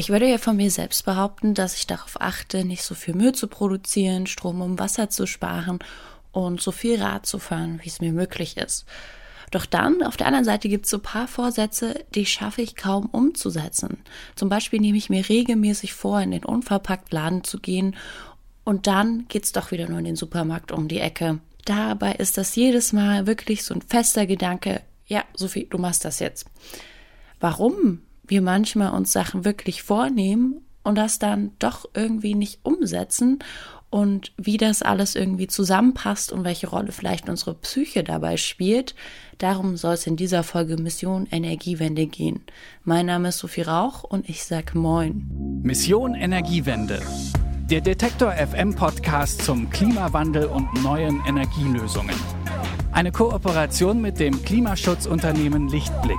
[0.00, 3.34] Ich würde ja von mir selbst behaupten, dass ich darauf achte, nicht so viel Müll
[3.34, 5.78] zu produzieren, Strom um Wasser zu sparen
[6.32, 8.86] und so viel Rad zu fahren, wie es mir möglich ist.
[9.50, 12.76] Doch dann, auf der anderen Seite gibt es so ein paar Vorsätze, die schaffe ich
[12.76, 13.98] kaum umzusetzen.
[14.36, 17.94] Zum Beispiel nehme ich mir regelmäßig vor, in den Unverpacktladen zu gehen
[18.64, 21.40] und dann geht's doch wieder nur in den Supermarkt um die Ecke.
[21.66, 26.20] Dabei ist das jedes Mal wirklich so ein fester Gedanke, ja, Sophie, du machst das
[26.20, 26.46] jetzt.
[27.38, 33.40] Warum wir manchmal uns Sachen wirklich vornehmen und das dann doch irgendwie nicht umsetzen
[33.90, 38.94] und wie das alles irgendwie zusammenpasst und welche Rolle vielleicht unsere Psyche dabei spielt.
[39.38, 42.40] Darum soll es in dieser Folge Mission Energiewende gehen.
[42.84, 45.60] Mein Name ist Sophie Rauch und ich sag Moin.
[45.62, 47.00] Mission Energiewende.
[47.68, 52.16] Der Detektor FM Podcast zum Klimawandel und neuen Energielösungen.
[52.92, 56.18] Eine Kooperation mit dem Klimaschutzunternehmen Lichtblick.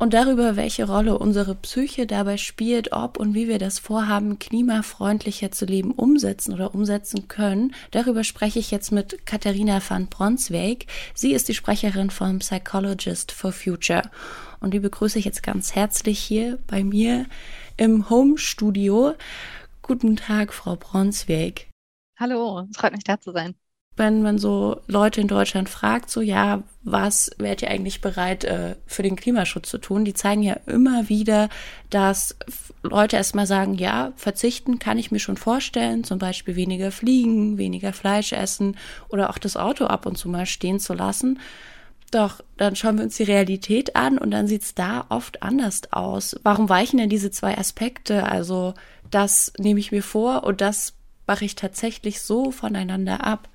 [0.00, 5.50] und darüber, welche Rolle unsere Psyche dabei spielt, ob und wie wir das Vorhaben, klimafreundlicher
[5.50, 7.74] zu leben, umsetzen oder umsetzen können.
[7.90, 10.86] Darüber spreche ich jetzt mit Katharina van Bronswijk.
[11.14, 14.02] Sie ist die Sprecherin vom Psychologist for Future.
[14.60, 17.26] Und die begrüße ich jetzt ganz herzlich hier bei mir
[17.76, 19.14] im Home Studio.
[19.82, 21.68] Guten Tag, Frau Bronswijk.
[22.16, 23.56] Hallo, es freut mich da zu sein
[23.98, 28.76] wenn man so Leute in Deutschland fragt, so ja, was wärt ihr eigentlich bereit äh,
[28.86, 30.04] für den Klimaschutz zu tun?
[30.04, 31.48] Die zeigen ja immer wieder,
[31.90, 32.36] dass
[32.82, 37.92] Leute erstmal sagen, ja, verzichten kann ich mir schon vorstellen, zum Beispiel weniger fliegen, weniger
[37.92, 38.76] Fleisch essen
[39.08, 41.38] oder auch das Auto ab und zu mal stehen zu lassen.
[42.10, 46.36] Doch dann schauen wir uns die Realität an und dann sieht's da oft anders aus.
[46.42, 48.24] Warum weichen denn diese zwei Aspekte?
[48.24, 48.74] Also
[49.10, 50.94] das nehme ich mir vor und das
[51.26, 53.48] mache ich tatsächlich so voneinander ab.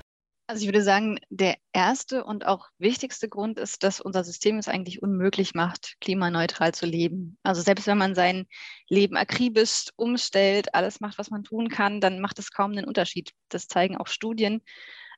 [0.45, 4.67] Also ich würde sagen, der erste und auch wichtigste Grund ist, dass unser System es
[4.67, 7.37] eigentlich unmöglich macht, klimaneutral zu leben.
[7.43, 8.45] Also selbst wenn man sein
[8.89, 13.31] Leben akribisch umstellt, alles macht, was man tun kann, dann macht es kaum einen Unterschied.
[13.47, 14.61] Das zeigen auch Studien,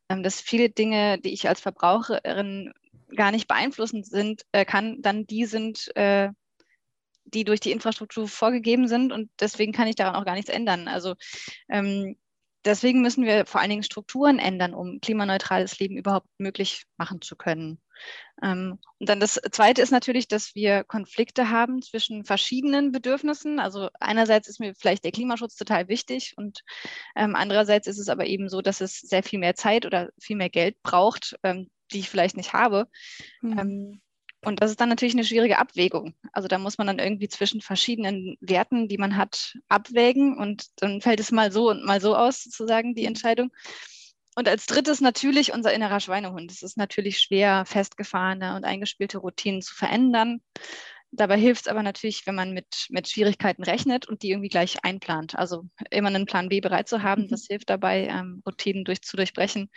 [0.10, 2.72] ähm, dass viele Dinge, die ich als Verbraucherin
[3.16, 6.30] gar nicht beeinflussen sind, äh, kann, dann die sind, äh,
[7.24, 10.88] die durch die Infrastruktur vorgegeben sind und deswegen kann ich daran auch gar nichts ändern.
[10.88, 11.16] Also
[11.70, 12.16] ähm,
[12.66, 17.36] deswegen müssen wir vor allen Dingen Strukturen ändern, um klimaneutrales Leben überhaupt möglich machen zu
[17.36, 17.80] können.
[18.44, 23.60] Ähm, und dann das Zweite ist natürlich, dass wir Konflikte haben zwischen verschiedenen Bedürfnissen.
[23.60, 26.62] Also einerseits ist mir vielleicht der Klimaschutz total wichtig und
[27.16, 30.36] ähm, andererseits ist es aber eben so, dass es sehr viel mehr Zeit oder viel
[30.36, 32.88] mehr Geld braucht, ähm, die ich vielleicht nicht habe.
[33.42, 34.02] Mhm.
[34.46, 36.14] Und das ist dann natürlich eine schwierige Abwägung.
[36.32, 41.02] Also da muss man dann irgendwie zwischen verschiedenen Werten, die man hat, abwägen und dann
[41.02, 43.52] fällt es mal so und mal so aus, sozusagen, die Entscheidung.
[44.36, 46.52] Und als drittes natürlich unser innerer Schweinehund.
[46.52, 50.42] Es ist natürlich schwer, festgefahrene und eingespielte Routinen zu verändern.
[51.12, 54.84] Dabei hilft es aber natürlich, wenn man mit, mit Schwierigkeiten rechnet und die irgendwie gleich
[54.84, 55.36] einplant.
[55.36, 57.28] Also immer einen Plan B bereit zu haben, mhm.
[57.30, 59.72] das hilft dabei, ähm, Routinen durch, zu durchbrechen.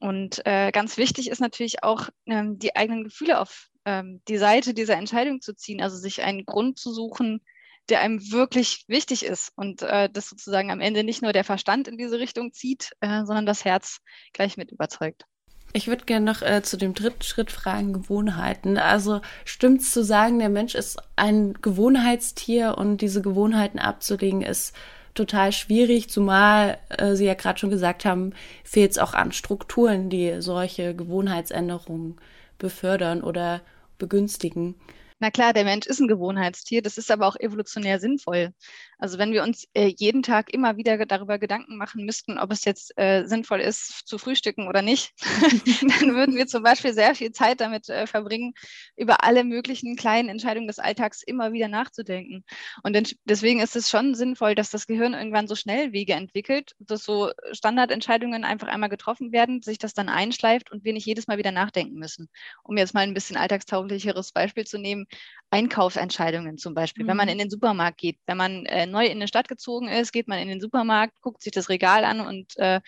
[0.00, 4.74] Und äh, ganz wichtig ist natürlich auch, ähm, die eigenen Gefühle auf ähm, die Seite
[4.74, 7.40] dieser Entscheidung zu ziehen, also sich einen Grund zu suchen,
[7.88, 11.88] der einem wirklich wichtig ist und äh, das sozusagen am Ende nicht nur der Verstand
[11.88, 14.00] in diese Richtung zieht, äh, sondern das Herz
[14.34, 15.24] gleich mit überzeugt.
[15.72, 18.76] Ich würde gerne noch äh, zu dem dritten Schritt fragen, Gewohnheiten.
[18.76, 24.74] Also stimmt es zu sagen, der Mensch ist ein Gewohnheitstier und diese Gewohnheiten abzulegen ist
[25.14, 28.34] total schwierig, zumal äh, Sie ja gerade schon gesagt haben,
[28.64, 32.16] fehlt es auch an Strukturen, die solche Gewohnheitsänderungen
[32.58, 33.62] befördern oder
[33.98, 34.74] begünstigen.
[35.20, 38.52] Na klar, der Mensch ist ein Gewohnheitstier, das ist aber auch evolutionär sinnvoll.
[38.98, 42.64] Also wenn wir uns äh, jeden Tag immer wieder darüber Gedanken machen müssten, ob es
[42.64, 45.12] jetzt äh, sinnvoll ist zu frühstücken oder nicht,
[46.00, 48.54] dann würden wir zum Beispiel sehr viel Zeit damit äh, verbringen,
[48.96, 52.44] über alle möglichen kleinen Entscheidungen des Alltags immer wieder nachzudenken.
[52.84, 57.32] Und deswegen ist es schon sinnvoll, dass das Gehirn irgendwann so Schnellwege entwickelt, dass so
[57.52, 61.52] Standardentscheidungen einfach einmal getroffen werden, sich das dann einschleift und wir nicht jedes Mal wieder
[61.52, 62.28] nachdenken müssen.
[62.62, 65.07] Um jetzt mal ein bisschen alltagstauglicheres Beispiel zu nehmen,
[65.50, 67.04] Einkaufsentscheidungen zum Beispiel.
[67.04, 67.08] Mhm.
[67.08, 67.32] Wenn man mhm.
[67.32, 70.38] in den Supermarkt geht, wenn man äh, neu in eine Stadt gezogen ist, geht man
[70.38, 72.80] in den Supermarkt, guckt sich das Regal an und äh,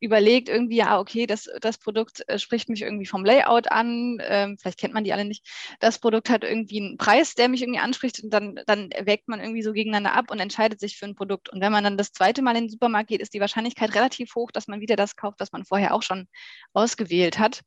[0.00, 4.58] überlegt irgendwie, ja, okay, das, das Produkt äh, spricht mich irgendwie vom Layout an, ähm,
[4.58, 5.46] vielleicht kennt man die alle nicht.
[5.78, 9.40] Das Produkt hat irgendwie einen Preis, der mich irgendwie anspricht und dann, dann wägt man
[9.40, 11.48] irgendwie so gegeneinander ab und entscheidet sich für ein Produkt.
[11.48, 14.34] Und wenn man dann das zweite Mal in den Supermarkt geht, ist die Wahrscheinlichkeit relativ
[14.34, 16.26] hoch, dass man wieder das kauft, was man vorher auch schon
[16.72, 17.62] ausgewählt hat.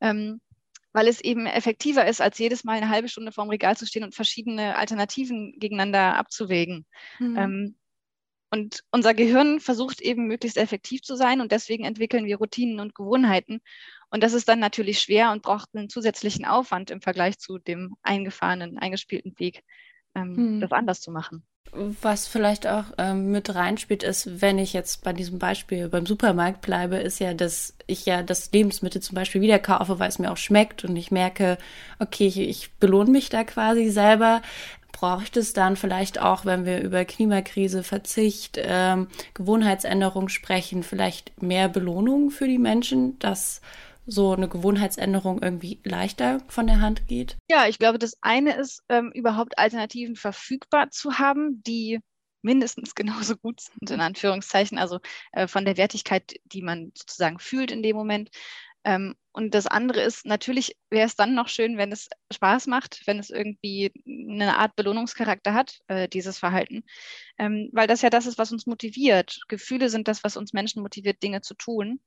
[0.00, 0.40] Ähm,
[0.94, 4.04] weil es eben effektiver ist, als jedes Mal eine halbe Stunde vorm Regal zu stehen
[4.04, 6.86] und verschiedene Alternativen gegeneinander abzuwägen.
[7.18, 7.36] Mhm.
[7.36, 7.76] Ähm,
[8.50, 12.94] und unser Gehirn versucht eben möglichst effektiv zu sein und deswegen entwickeln wir Routinen und
[12.94, 13.60] Gewohnheiten.
[14.10, 17.96] Und das ist dann natürlich schwer und braucht einen zusätzlichen Aufwand im Vergleich zu dem
[18.02, 19.64] eingefahrenen, eingespielten Weg,
[20.14, 20.60] ähm, hm.
[20.60, 21.44] das anders zu machen.
[21.72, 26.60] Was vielleicht auch ähm, mit reinspielt, ist, wenn ich jetzt bei diesem Beispiel beim Supermarkt
[26.60, 30.30] bleibe, ist ja, dass ich ja das Lebensmittel zum Beispiel wieder kaufe, weil es mir
[30.30, 31.58] auch schmeckt und ich merke,
[31.98, 34.40] okay, ich, ich belohne mich da quasi selber.
[34.92, 41.42] Brauche ich das dann vielleicht auch, wenn wir über Klimakrise, Verzicht, ähm, Gewohnheitsänderung sprechen, vielleicht
[41.42, 43.60] mehr Belohnung für die Menschen, dass
[44.06, 47.36] so eine Gewohnheitsänderung irgendwie leichter von der Hand geht?
[47.48, 52.00] Ja, ich glaube, das eine ist, ähm, überhaupt Alternativen verfügbar zu haben, die
[52.42, 55.00] mindestens genauso gut sind, in Anführungszeichen, also
[55.32, 58.30] äh, von der Wertigkeit, die man sozusagen fühlt in dem Moment.
[58.84, 63.02] Ähm, und das andere ist, natürlich wäre es dann noch schön, wenn es Spaß macht,
[63.06, 66.84] wenn es irgendwie eine Art Belohnungscharakter hat, äh, dieses Verhalten.
[67.38, 69.40] Ähm, weil das ja das ist, was uns motiviert.
[69.48, 72.00] Gefühle sind das, was uns Menschen motiviert, Dinge zu tun.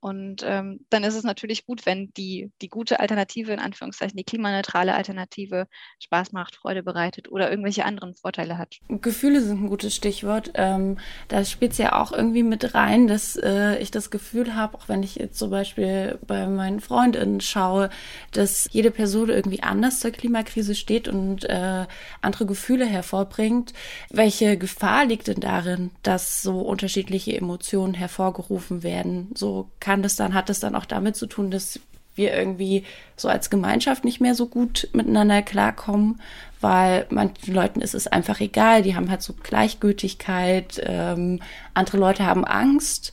[0.00, 4.24] Und ähm, dann ist es natürlich gut, wenn die, die gute Alternative, in Anführungszeichen, die
[4.24, 5.66] klimaneutrale Alternative
[5.98, 8.78] Spaß macht, Freude bereitet oder irgendwelche anderen Vorteile hat.
[8.88, 10.52] Gefühle sind ein gutes Stichwort.
[10.54, 10.98] Ähm,
[11.28, 14.88] da spielt es ja auch irgendwie mit rein, dass äh, ich das Gefühl habe, auch
[14.88, 17.90] wenn ich jetzt zum Beispiel bei meinen Freundinnen schaue,
[18.32, 21.86] dass jede Person irgendwie anders zur Klimakrise steht und äh,
[22.22, 23.74] andere Gefühle hervorbringt.
[24.08, 29.30] Welche Gefahr liegt denn darin, dass so unterschiedliche Emotionen hervorgerufen werden?
[29.34, 31.80] So kann das dann, hat das dann auch damit zu tun, dass
[32.14, 32.84] wir irgendwie
[33.16, 36.20] so als Gemeinschaft nicht mehr so gut miteinander klarkommen,
[36.60, 41.40] weil manchen Leuten ist es einfach egal, die haben halt so Gleichgültigkeit, ähm,
[41.74, 43.12] andere Leute haben Angst,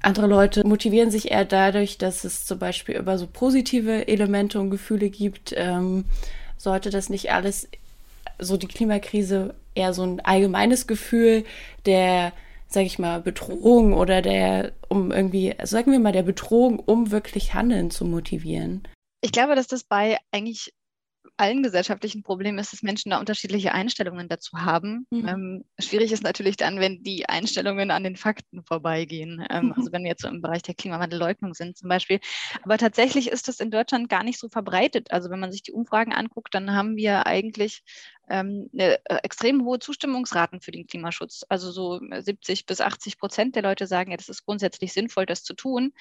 [0.00, 4.70] andere Leute motivieren sich eher dadurch, dass es zum Beispiel über so positive Elemente und
[4.70, 5.52] Gefühle gibt.
[5.56, 6.04] Ähm,
[6.58, 7.66] sollte das nicht alles,
[8.38, 11.44] so die Klimakrise eher so ein allgemeines Gefühl
[11.86, 12.32] der
[12.68, 17.54] sage ich mal, Bedrohung oder der, um irgendwie, sagen wir mal, der Bedrohung, um wirklich
[17.54, 18.86] Handeln zu motivieren?
[19.20, 20.72] Ich glaube, dass das bei eigentlich
[21.36, 25.06] allen gesellschaftlichen Problemen ist, dass Menschen da unterschiedliche Einstellungen dazu haben.
[25.10, 25.28] Mhm.
[25.28, 29.46] Ähm, schwierig ist natürlich dann, wenn die Einstellungen an den Fakten vorbeigehen.
[29.48, 29.72] Ähm, mhm.
[29.72, 32.18] Also wenn wir jetzt so im Bereich der Klimawandelleugnung sind zum Beispiel.
[32.62, 35.12] Aber tatsächlich ist das in Deutschland gar nicht so verbreitet.
[35.12, 37.82] Also wenn man sich die Umfragen anguckt, dann haben wir eigentlich
[38.30, 41.44] ähm, eine, äh, extrem hohe Zustimmungsraten für den Klimaschutz.
[41.48, 45.42] Also so 70 bis 80 Prozent der Leute sagen, ja, das ist grundsätzlich sinnvoll, das
[45.42, 45.92] zu tun.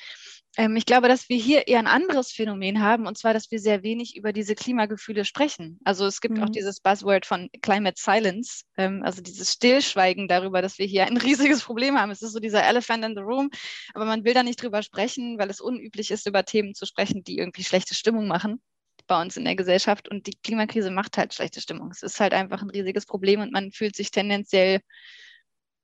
[0.58, 3.60] Ähm, ich glaube, dass wir hier eher ein anderes Phänomen haben, und zwar, dass wir
[3.60, 5.80] sehr wenig über diese Klimagefühle sprechen.
[5.84, 6.44] Also es gibt mhm.
[6.44, 11.18] auch dieses Buzzword von Climate Silence, ähm, also dieses Stillschweigen darüber, dass wir hier ein
[11.18, 12.12] riesiges Problem haben.
[12.12, 13.50] Es ist so dieser Elephant in the Room,
[13.94, 17.24] aber man will da nicht drüber sprechen, weil es unüblich ist, über Themen zu sprechen,
[17.24, 18.62] die irgendwie schlechte Stimmung machen
[19.07, 20.09] bei uns in der Gesellschaft.
[20.09, 21.89] Und die Klimakrise macht halt schlechte Stimmung.
[21.92, 24.81] Es ist halt einfach ein riesiges Problem und man fühlt sich tendenziell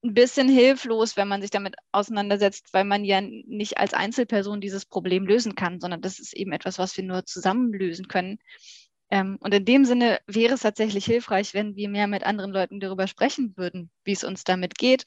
[0.04, 4.86] ein bisschen hilflos, wenn man sich damit auseinandersetzt, weil man ja nicht als Einzelperson dieses
[4.86, 8.38] Problem lösen kann, sondern das ist eben etwas, was wir nur zusammen lösen können.
[9.10, 12.80] Ähm, und in dem Sinne wäre es tatsächlich hilfreich, wenn wir mehr mit anderen Leuten
[12.82, 15.06] darüber sprechen würden, wie es uns damit geht,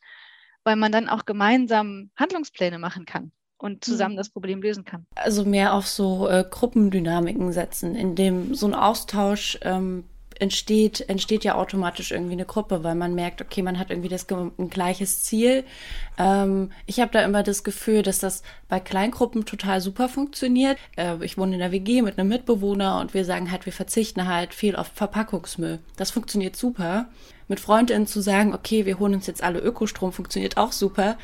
[0.64, 4.18] weil man dann auch gemeinsam Handlungspläne machen kann und zusammen mhm.
[4.18, 5.06] das Problem lösen kann.
[5.14, 10.04] Also mehr auf so äh, Gruppendynamiken setzen, in dem so ein Austausch ähm,
[10.40, 14.26] entsteht, entsteht ja automatisch irgendwie eine Gruppe, weil man merkt, okay, man hat irgendwie das
[14.30, 15.64] ein gleiches Ziel.
[16.18, 20.78] Ähm, ich habe da immer das Gefühl, dass das bei Kleingruppen total super funktioniert.
[20.96, 24.26] Äh, ich wohne in der WG mit einem Mitbewohner und wir sagen halt, wir verzichten
[24.26, 25.78] halt viel auf Verpackungsmüll.
[25.96, 27.08] Das funktioniert super.
[27.48, 31.16] Mit Freundinnen zu sagen, okay, wir holen uns jetzt alle Ökostrom, funktioniert auch super.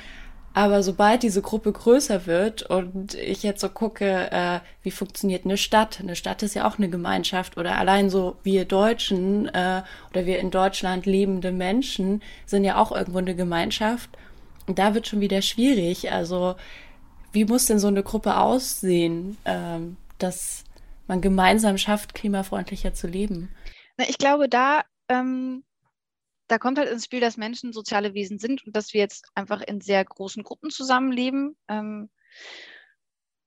[0.54, 5.56] Aber sobald diese Gruppe größer wird und ich jetzt so gucke, äh, wie funktioniert eine
[5.56, 10.26] Stadt, eine Stadt ist ja auch eine Gemeinschaft oder allein so wir Deutschen äh, oder
[10.26, 14.10] wir in Deutschland lebende Menschen sind ja auch irgendwo eine Gemeinschaft.
[14.66, 16.12] Und da wird schon wieder schwierig.
[16.12, 16.54] Also
[17.32, 20.64] wie muss denn so eine Gruppe aussehen, ähm, dass
[21.08, 23.48] man gemeinsam schafft, klimafreundlicher zu leben?
[23.96, 25.62] Ich glaube, da ähm
[26.52, 29.62] da kommt halt ins Spiel, dass Menschen soziale Wesen sind und dass wir jetzt einfach
[29.62, 31.56] in sehr großen Gruppen zusammenleben.
[31.68, 32.10] Ähm,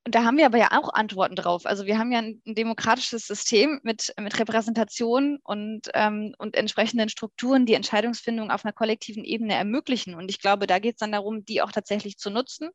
[0.05, 1.65] Und da haben wir aber ja auch Antworten drauf.
[1.65, 7.65] Also wir haben ja ein, demokratisches System mit, mit Repräsentation und, ähm, und entsprechenden Strukturen,
[7.65, 10.15] die Entscheidungsfindung auf einer kollektiven Ebene ermöglichen.
[10.15, 12.69] Und ich glaube, da geht es dann darum, die auch tatsächlich zu nutzen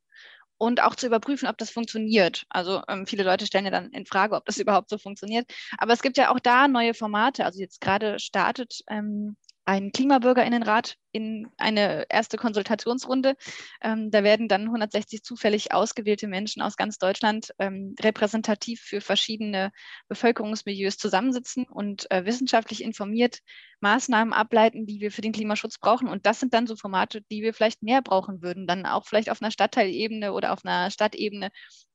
[0.58, 2.44] und auch zu überprüfen, ob das funktioniert.
[2.50, 5.50] Also ähm, viele Leute stellen ja dann in Frage, ob das überhaupt so funktioniert.
[5.78, 7.44] Aber es gibt ja auch da neue Formate.
[7.44, 9.36] Also jetzt gerade startet ähm,
[9.70, 13.36] ein Klimabürgerinnenrat in eine erste Konsultationsrunde.
[13.80, 19.70] Ähm, da werden dann 160 zufällig ausgewählte Menschen aus ganz Deutschland ähm, repräsentativ für verschiedene
[20.08, 23.38] Bevölkerungsmilieus zusammensitzen und äh, wissenschaftlich informiert
[23.78, 26.08] Maßnahmen ableiten, die wir für den Klimaschutz brauchen.
[26.08, 29.30] Und das sind dann so Formate, die wir vielleicht mehr brauchen würden, dann auch vielleicht
[29.30, 31.50] auf einer Stadtteilebene oder auf einer Stadtebene,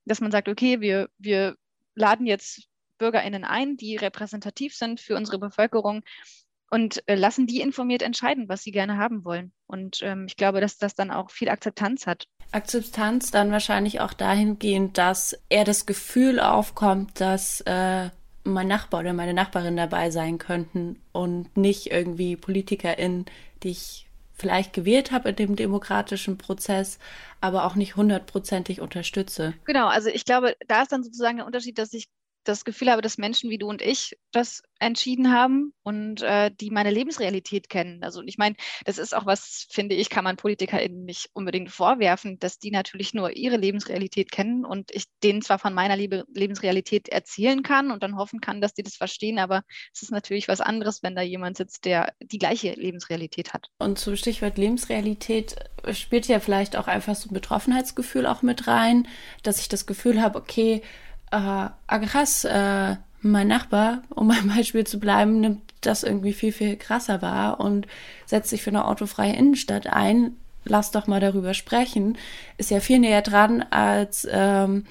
[0.06, 1.56] dass man sagt, okay, wir, wir
[1.94, 6.00] laden jetzt BürgerInnen ein, die repräsentativ sind für unsere Bevölkerung
[6.70, 9.52] und äh, lassen die informiert entscheiden, was sie gerne haben wollen.
[9.66, 12.26] Und ähm, ich glaube, dass das dann auch viel Akzeptanz hat.
[12.52, 18.10] Akzeptanz dann wahrscheinlich auch dahingehend, dass eher das Gefühl aufkommt, dass äh,
[18.44, 23.26] mein Nachbar oder meine Nachbarin dabei sein könnten und nicht irgendwie PolitikerInnen,
[23.62, 24.06] die ich
[24.36, 26.98] vielleicht gewählt habe in dem demokratischen Prozess,
[27.40, 29.54] aber auch nicht hundertprozentig unterstütze.
[29.64, 32.06] Genau, also ich glaube, da ist dann sozusagen der Unterschied, dass ich
[32.48, 36.70] das Gefühl habe, dass Menschen wie du und ich das entschieden haben und äh, die
[36.70, 38.02] meine Lebensrealität kennen.
[38.02, 42.38] Also ich meine, das ist auch was, finde ich, kann man PolitikerInnen nicht unbedingt vorwerfen,
[42.38, 47.08] dass die natürlich nur ihre Lebensrealität kennen und ich denen zwar von meiner Lebe Lebensrealität
[47.08, 49.62] erzählen kann und dann hoffen kann, dass die das verstehen, aber
[49.94, 53.68] es ist natürlich was anderes, wenn da jemand sitzt, der die gleiche Lebensrealität hat.
[53.78, 55.56] Und zum Stichwort Lebensrealität
[55.92, 59.08] spielt ja vielleicht auch einfach so ein Betroffenheitsgefühl auch mit rein,
[59.42, 60.82] dass ich das Gefühl habe, okay,
[61.36, 66.52] äh, ah krass, äh, mein Nachbar, um beim Beispiel zu bleiben, nimmt das irgendwie viel,
[66.52, 67.86] viel krasser wahr und
[68.24, 70.36] setzt sich für eine autofreie Innenstadt ein.
[70.64, 72.18] Lass doch mal darüber sprechen.
[72.58, 74.84] Ist ja viel näher dran, als ähm,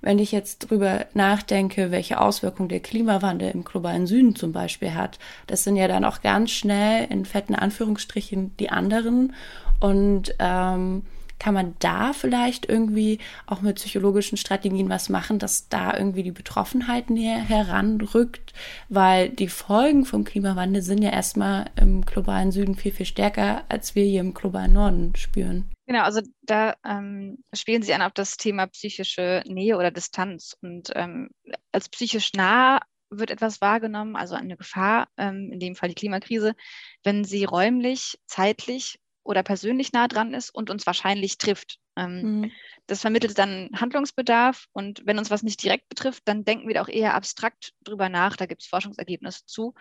[0.00, 5.18] wenn ich jetzt drüber nachdenke, welche Auswirkungen der Klimawandel im globalen Süden zum Beispiel hat.
[5.46, 9.34] Das sind ja dann auch ganz schnell in fetten Anführungsstrichen die anderen.
[9.80, 11.02] Und ähm,
[11.38, 16.32] kann man da vielleicht irgendwie auch mit psychologischen Strategien was machen, dass da irgendwie die
[16.32, 18.52] Betroffenheit näher heranrückt?
[18.88, 23.94] Weil die Folgen vom Klimawandel sind ja erstmal im globalen Süden viel, viel stärker, als
[23.94, 25.70] wir hier im globalen Norden spüren.
[25.86, 30.54] Genau, also da ähm, spielen Sie an auf das Thema psychische Nähe oder Distanz.
[30.60, 31.30] Und ähm,
[31.72, 32.80] als psychisch nah
[33.10, 36.54] wird etwas wahrgenommen, also eine Gefahr, ähm, in dem Fall die Klimakrise,
[37.04, 41.78] wenn sie räumlich, zeitlich oder persönlich nah dran ist und uns wahrscheinlich trifft.
[41.96, 42.52] Ähm, mhm.
[42.86, 46.82] Das vermittelt dann Handlungsbedarf und wenn uns was nicht direkt betrifft, dann denken wir da
[46.82, 48.36] auch eher abstrakt drüber nach.
[48.36, 49.74] Da gibt es Forschungsergebnisse zu.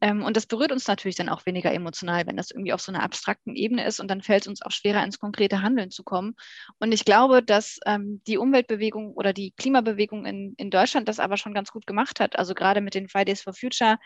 [0.00, 2.90] Ähm, und das berührt uns natürlich dann auch weniger emotional, wenn das irgendwie auf so
[2.90, 6.02] einer abstrakten Ebene ist und dann fällt es uns auch schwerer, ins konkrete Handeln zu
[6.02, 6.34] kommen.
[6.78, 11.36] Und ich glaube, dass ähm, die Umweltbewegung oder die Klimabewegung in, in Deutschland das aber
[11.36, 12.38] schon ganz gut gemacht hat.
[12.38, 13.98] Also gerade mit den Fridays for Future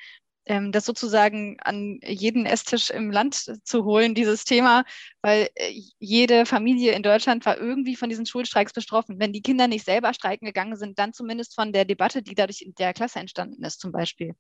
[0.47, 4.85] das sozusagen an jeden Esstisch im Land zu holen, dieses Thema,
[5.23, 9.20] weil äh, jede Familie in Deutschland war irgendwie von diesen Schulstreiks betroffen.
[9.20, 12.62] Wenn die Kinder nicht selber streiken gegangen sind, dann zumindest von der Debatte, die dadurch
[12.62, 14.35] in der Klasse entstanden ist, zum Beispiel.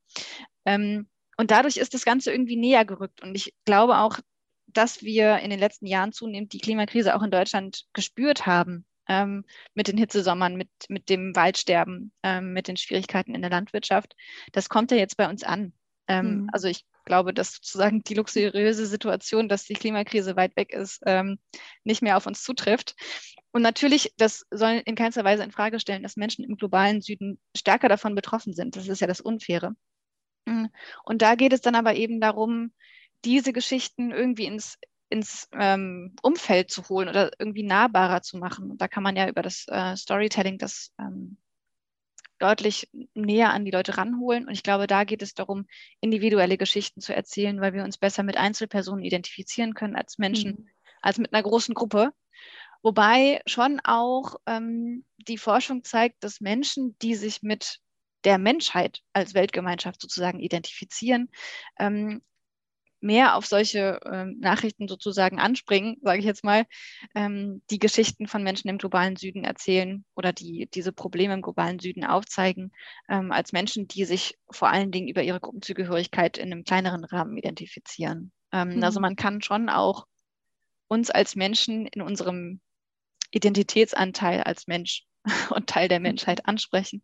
[0.64, 3.22] Ähm, und dadurch ist das Ganze irgendwie näher gerückt.
[3.22, 4.18] Und ich glaube auch,
[4.66, 8.84] dass wir in den letzten Jahren zunehmend die Klimakrise auch in Deutschland gespürt haben.
[9.08, 14.14] Ähm, mit den Hitzesommern, mit, mit dem Waldsterben, ähm, mit den Schwierigkeiten in der Landwirtschaft.
[14.52, 15.72] Das kommt ja jetzt bei uns an.
[16.10, 16.50] Ähm, mhm.
[16.52, 21.38] Also ich glaube, dass sozusagen die luxuriöse Situation, dass die Klimakrise weit weg ist, ähm,
[21.84, 22.94] nicht mehr auf uns zutrifft.
[23.52, 27.40] Und natürlich, das soll in keinster Weise in Frage stellen, dass Menschen im globalen Süden
[27.56, 28.76] stärker davon betroffen sind.
[28.76, 29.72] Das ist ja das Unfaire.
[30.46, 30.66] Mm.
[31.04, 32.72] Und da geht es dann aber eben darum,
[33.24, 38.70] diese Geschichten irgendwie ins, ins ähm, Umfeld zu holen oder irgendwie nahbarer zu machen.
[38.70, 41.36] Und da kann man ja über das äh, Storytelling das ähm,
[42.40, 44.46] deutlich näher an die Leute ranholen.
[44.46, 45.66] Und ich glaube, da geht es darum,
[46.00, 50.68] individuelle Geschichten zu erzählen, weil wir uns besser mit Einzelpersonen identifizieren können als Menschen, mhm.
[51.02, 52.12] als mit einer großen Gruppe.
[52.82, 57.78] Wobei schon auch ähm, die Forschung zeigt, dass Menschen, die sich mit
[58.24, 61.30] der Menschheit als Weltgemeinschaft sozusagen identifizieren,
[61.78, 62.22] ähm,
[63.00, 66.66] mehr auf solche ähm, Nachrichten sozusagen anspringen, sage ich jetzt mal,
[67.14, 71.78] ähm, die Geschichten von Menschen im globalen Süden erzählen oder die diese Probleme im globalen
[71.78, 72.72] Süden aufzeigen,
[73.08, 77.36] ähm, als Menschen, die sich vor allen Dingen über ihre Gruppenzugehörigkeit in einem kleineren Rahmen
[77.36, 78.32] identifizieren.
[78.52, 78.84] Ähm, mhm.
[78.84, 80.06] Also man kann schon auch
[80.88, 82.60] uns als Menschen in unserem
[83.30, 85.04] Identitätsanteil als Mensch
[85.50, 87.02] und Teil der Menschheit ansprechen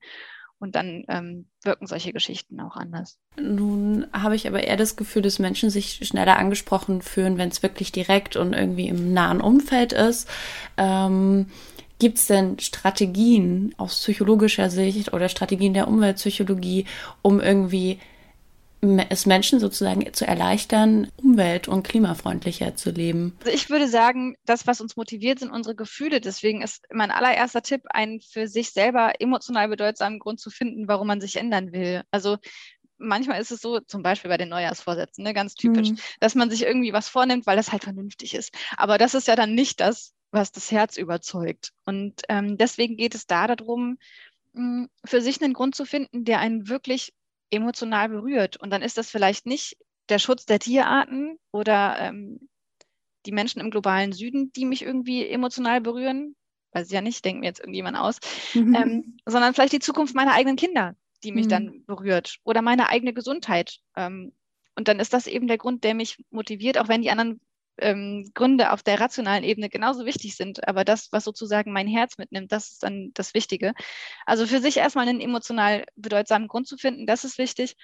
[0.58, 3.18] und dann ähm, wirken solche Geschichten auch anders.
[3.40, 7.62] Nun habe ich aber eher das Gefühl, dass Menschen sich schneller angesprochen fühlen, wenn es
[7.62, 10.28] wirklich direkt und irgendwie im nahen Umfeld ist.
[10.76, 11.46] Ähm,
[11.98, 16.84] Gibt es denn Strategien aus psychologischer Sicht oder Strategien der Umweltpsychologie,
[17.22, 17.98] um irgendwie
[18.80, 23.37] es Menschen sozusagen zu erleichtern, umwelt- und klimafreundlicher zu leben?
[23.40, 26.21] Also ich würde sagen, das, was uns motiviert, sind unsere Gefühle.
[26.21, 31.06] Deswegen ist mein allererster Tipp, einen für sich selber emotional bedeutsamen Grund zu finden, warum
[31.06, 32.02] man sich ändern will.
[32.11, 32.37] Also
[32.99, 35.99] manchmal ist es so, zum Beispiel bei den Neujahrsvorsätzen, ne, ganz typisch, mhm.
[36.21, 38.54] dass man sich irgendwie was vornimmt, weil das halt vernünftig ist.
[38.76, 41.73] Aber das ist ja dann nicht das, was das Herz überzeugt.
[41.85, 43.99] Und ähm, deswegen geht es da darum,
[44.54, 47.12] hm, für sich einen Grund zu finden, der einen wirklich
[47.50, 48.56] emotional berührt.
[48.56, 49.76] Und dann ist das vielleicht nicht
[50.08, 52.48] der Schutz der Tierarten oder ähm,
[53.26, 56.36] die Menschen im globalen Süden, die mich irgendwie emotional berühren,
[56.72, 58.18] weiß ich ja nicht, denkt mir jetzt irgendjemand aus,
[58.54, 58.74] mhm.
[58.74, 61.50] ähm, sondern vielleicht die Zukunft meiner eigenen Kinder, die mich mhm.
[61.50, 63.80] dann berührt oder meine eigene Gesundheit.
[63.96, 64.32] Ähm,
[64.76, 67.40] und dann ist das eben der Grund, der mich motiviert, auch wenn die anderen
[67.78, 70.66] ähm, Gründe auf der rationalen Ebene genauso wichtig sind.
[70.66, 73.75] Aber das, was sozusagen mein Herz mitnimmt, das ist dann das Wichtige.
[74.25, 77.76] Also für sich erstmal einen emotional bedeutsamen Grund zu finden, das ist wichtig.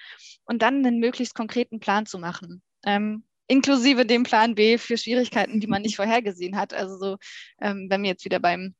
[0.45, 2.61] Und dann einen möglichst konkreten Plan zu machen.
[2.85, 6.73] Ähm, inklusive dem Plan B für Schwierigkeiten, die man nicht vorhergesehen hat.
[6.73, 7.17] Also so,
[7.61, 8.75] ähm, wenn wir jetzt wieder beim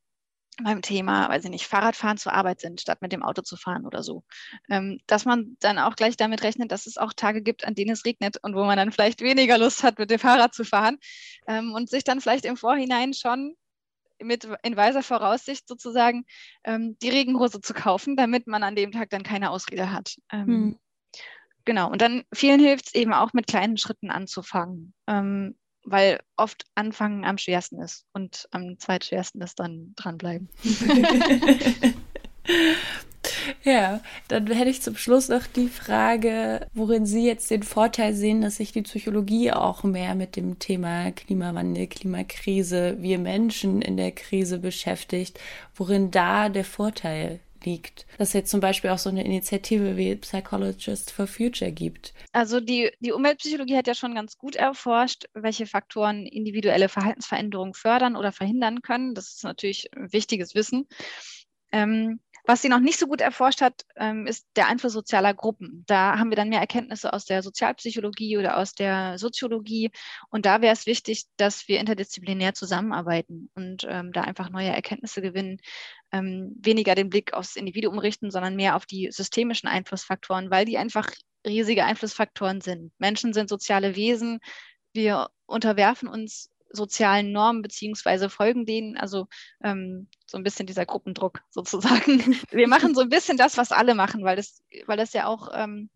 [0.64, 3.86] beim Thema, weiß ich nicht, Fahrradfahren zur Arbeit sind, statt mit dem Auto zu fahren
[3.86, 4.24] oder so.
[4.70, 7.92] Ähm, dass man dann auch gleich damit rechnet, dass es auch Tage gibt, an denen
[7.92, 10.98] es regnet und wo man dann vielleicht weniger Lust hat, mit dem Fahrrad zu fahren
[11.48, 13.56] ähm, und sich dann vielleicht im Vorhinein schon
[14.20, 16.26] mit in weiser Voraussicht sozusagen
[16.64, 20.16] ähm, die Regenhose zu kaufen, damit man an dem Tag dann keine Ausrede hat.
[20.30, 20.80] Hm.
[21.66, 24.94] Genau, und dann vielen hilft es eben auch mit kleinen Schritten anzufangen.
[25.08, 30.50] Ähm, weil oft anfangen am schwersten ist und am zweitschwersten ist dann dranbleiben.
[33.64, 38.42] ja, dann hätte ich zum Schluss noch die Frage, worin Sie jetzt den Vorteil sehen,
[38.42, 44.12] dass sich die Psychologie auch mehr mit dem Thema Klimawandel, Klimakrise, wir Menschen in der
[44.12, 45.40] Krise beschäftigt,
[45.76, 48.06] worin da der Vorteil liegt.
[48.18, 52.14] Dass es jetzt zum Beispiel auch so eine Initiative wie Psychologist for Future gibt.
[52.32, 58.16] Also die, die Umweltpsychologie hat ja schon ganz gut erforscht, welche Faktoren individuelle Verhaltensveränderungen fördern
[58.16, 59.16] oder verhindern können.
[59.16, 60.88] Das ist natürlich wichtiges Wissen.
[61.72, 65.84] Ähm, was sie noch nicht so gut erforscht hat, ähm, ist der Einfluss sozialer Gruppen.
[65.88, 69.92] Da haben wir dann mehr Erkenntnisse aus der Sozialpsychologie oder aus der Soziologie.
[70.30, 75.22] Und da wäre es wichtig, dass wir interdisziplinär zusammenarbeiten und ähm, da einfach neue Erkenntnisse
[75.22, 75.60] gewinnen,
[76.12, 80.78] ähm, weniger den Blick aufs Individuum richten, sondern mehr auf die systemischen Einflussfaktoren, weil die
[80.78, 81.10] einfach
[81.46, 82.92] riesige Einflussfaktoren sind.
[82.98, 84.40] Menschen sind soziale Wesen.
[84.94, 89.28] Wir unterwerfen uns sozialen Normen beziehungsweise folgen denen, also
[89.64, 92.38] ähm, so ein bisschen dieser Gruppendruck sozusagen.
[92.52, 95.50] Wir machen so ein bisschen das, was alle machen, weil das, weil das ja auch
[95.54, 95.90] ähm,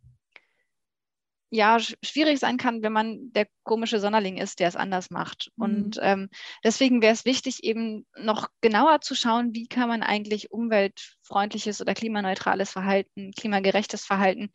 [1.50, 5.52] ja schwierig sein kann, wenn man der komische Sonderling ist, der es anders macht.
[5.56, 5.64] Mhm.
[5.64, 6.30] Und ähm,
[6.64, 11.94] deswegen wäre es wichtig, eben noch genauer zu schauen, wie kann man eigentlich umweltfreundliches oder
[11.94, 14.52] klimaneutrales Verhalten, klimagerechtes Verhalten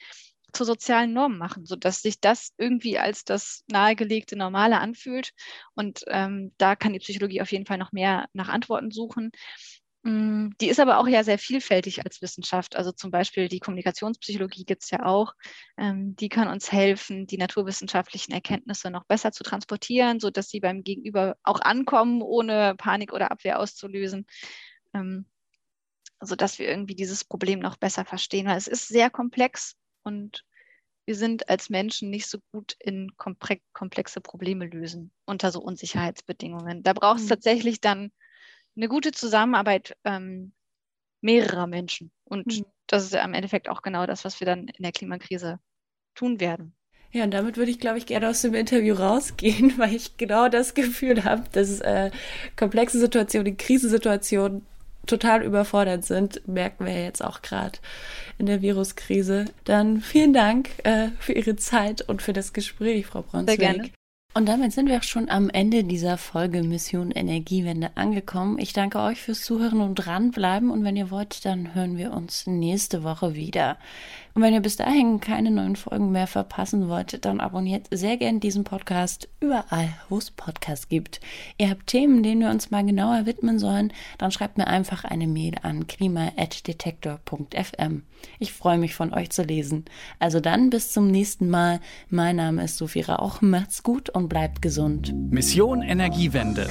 [0.53, 5.33] zu sozialen Normen machen, sodass sich das irgendwie als das nahegelegte Normale anfühlt.
[5.75, 9.33] Und ähm, da kann die Psychologie auf jeden Fall noch mehr nach Antworten suchen.
[10.05, 12.75] Mm, die ist aber auch ja sehr vielfältig als Wissenschaft.
[12.77, 15.33] Also zum Beispiel die Kommunikationspsychologie gibt es ja auch.
[15.79, 20.83] Ähm, die kann uns helfen, die naturwissenschaftlichen Erkenntnisse noch besser zu transportieren, sodass sie beim
[20.83, 24.27] Gegenüber auch ankommen, ohne Panik oder Abwehr auszulösen.
[24.93, 25.27] Ähm,
[26.21, 28.47] sodass wir irgendwie dieses Problem noch besser verstehen.
[28.47, 30.45] Weil es ist sehr komplex und
[31.05, 36.83] wir sind als Menschen nicht so gut in komplexe Probleme lösen unter so Unsicherheitsbedingungen.
[36.83, 37.31] Da braucht es mhm.
[37.31, 38.13] tatsächlich dann
[38.77, 40.53] eine gute Zusammenarbeit ähm,
[41.21, 42.13] mehrerer Menschen.
[42.25, 42.67] Und mhm.
[42.87, 45.59] das ist ja im Endeffekt auch genau das, was wir dann in der Klimakrise
[46.15, 46.75] tun werden.
[47.11, 50.49] Ja, und damit würde ich, glaube ich, gerne aus dem Interview rausgehen, weil ich genau
[50.49, 52.11] das Gefühl habe, dass äh,
[52.57, 54.67] komplexe Situationen, Krisensituationen
[55.07, 57.79] total überfordert sind, merken wir jetzt auch gerade
[58.39, 59.47] in der Viruskrise.
[59.65, 63.59] Dann vielen Dank äh, für Ihre Zeit und für das Gespräch, Frau Bronsweg.
[63.61, 63.91] Sehr gerne.
[64.35, 68.59] Und damit sind wir auch schon am Ende dieser Folge Mission Energiewende angekommen.
[68.59, 70.71] Ich danke euch fürs Zuhören und dranbleiben.
[70.71, 73.77] Und wenn ihr wollt, dann hören wir uns nächste Woche wieder.
[74.35, 78.41] Und wenn ihr bis dahin keine neuen Folgen mehr verpassen wollt, dann abonniert sehr gern
[78.41, 81.21] diesen Podcast überall, wo es Podcasts gibt.
[81.59, 85.27] Ihr habt Themen, denen wir uns mal genauer widmen sollen, dann schreibt mir einfach eine
[85.27, 88.05] Mail an klima.detektor.fm.
[88.39, 89.85] Ich freue mich von euch zu lesen.
[90.19, 91.81] Also dann bis zum nächsten Mal.
[92.09, 93.43] Mein Name ist Sophie Rauch.
[93.43, 95.13] Macht's gut und bleibt gesund.
[95.31, 96.71] Mission Energiewende.